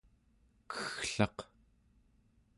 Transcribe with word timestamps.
kegglaq 0.71 1.37